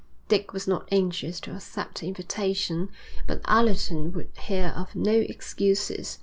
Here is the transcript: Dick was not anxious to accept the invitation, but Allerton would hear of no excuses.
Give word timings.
Dick 0.29 0.51
was 0.51 0.67
not 0.67 0.87
anxious 0.91 1.39
to 1.41 1.53
accept 1.53 1.99
the 2.01 2.07
invitation, 2.07 2.89
but 3.27 3.39
Allerton 3.45 4.11
would 4.13 4.31
hear 4.35 4.73
of 4.75 4.95
no 4.95 5.11
excuses. 5.13 6.17